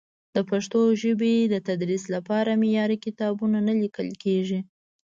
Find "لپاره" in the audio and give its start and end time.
2.15-2.59